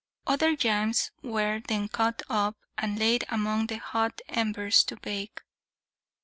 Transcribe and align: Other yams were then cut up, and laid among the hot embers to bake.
Other 0.25 0.53
yams 0.53 1.11
were 1.21 1.61
then 1.67 1.87
cut 1.87 2.23
up, 2.27 2.57
and 2.75 2.97
laid 2.97 3.23
among 3.29 3.67
the 3.67 3.77
hot 3.77 4.19
embers 4.29 4.83
to 4.85 4.95
bake. 4.95 5.41